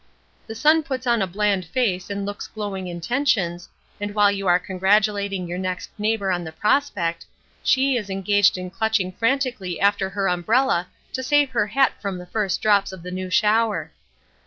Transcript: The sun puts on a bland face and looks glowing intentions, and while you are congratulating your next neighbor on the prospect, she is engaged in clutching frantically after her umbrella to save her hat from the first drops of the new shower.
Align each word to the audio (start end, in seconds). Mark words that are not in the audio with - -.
The 0.47 0.55
sun 0.55 0.81
puts 0.81 1.05
on 1.05 1.21
a 1.21 1.27
bland 1.27 1.63
face 1.63 2.09
and 2.09 2.25
looks 2.25 2.47
glowing 2.47 2.87
intentions, 2.87 3.69
and 3.99 4.15
while 4.15 4.31
you 4.31 4.47
are 4.47 4.57
congratulating 4.57 5.47
your 5.47 5.59
next 5.59 5.91
neighbor 5.99 6.31
on 6.31 6.43
the 6.43 6.51
prospect, 6.51 7.27
she 7.63 7.97
is 7.97 8.09
engaged 8.09 8.57
in 8.57 8.71
clutching 8.71 9.11
frantically 9.11 9.79
after 9.79 10.09
her 10.09 10.27
umbrella 10.27 10.87
to 11.13 11.21
save 11.21 11.51
her 11.51 11.67
hat 11.67 11.93
from 12.01 12.17
the 12.17 12.25
first 12.25 12.63
drops 12.63 12.91
of 12.91 13.03
the 13.03 13.11
new 13.11 13.29
shower. 13.29 13.91